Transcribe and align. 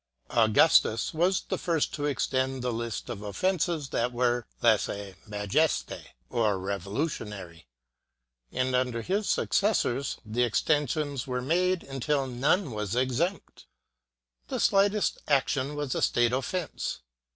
Augustus 0.31 1.13
was 1.13 1.41
the 1.41 1.59
first 1.59 1.93
to 1.93 2.05
extend 2.07 2.63
the 2.63 2.73
list 2.73 3.07
of 3.07 3.21
offences 3.21 3.89
that 3.89 4.11
were 4.11 4.47
"16se 4.63 5.13
majest^" 5.29 6.05
or 6.27 6.57
revolutionary, 6.57 7.67
and 8.51 8.73
under 8.75 9.03
his 9.03 9.29
sue 9.29 9.41
128 9.41 9.51
DESMOUUNS 9.51 10.07
cessors 10.07 10.17
the 10.25 10.41
extensions 10.41 11.27
were 11.27 11.39
made 11.43 11.83
until 11.83 12.25
none 12.25 12.71
was 12.71 12.95
exempt. 12.95 13.67
The 14.47 14.59
slightest 14.59 15.19
action 15.27 15.75
was 15.75 15.93
a 15.93 16.01
state 16.01 16.33
offence. 16.33 17.01